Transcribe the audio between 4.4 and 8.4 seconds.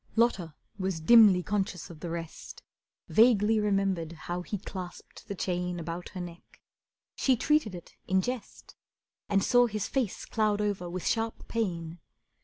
he clasped the chain About her neck. She treated it in